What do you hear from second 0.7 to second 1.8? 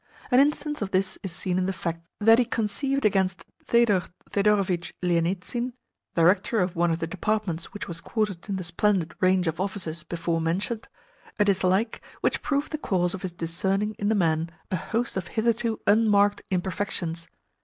of this is seen in the